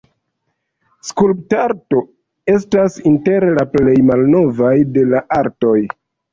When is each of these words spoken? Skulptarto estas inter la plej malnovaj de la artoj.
Skulptarto 1.09 2.01
estas 2.55 2.97
inter 3.13 3.47
la 3.61 3.69
plej 3.77 3.97
malnovaj 4.11 4.75
de 4.99 5.09
la 5.15 5.25
artoj. 5.41 5.79